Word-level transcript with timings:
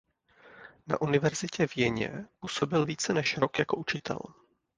Na 0.87 1.01
univerzitě 1.01 1.67
v 1.67 1.77
Jeně 1.77 2.25
působil 2.39 2.85
více 2.85 3.13
než 3.13 3.37
rok 3.37 3.59
jako 3.59 3.75
učitel. 3.77 4.19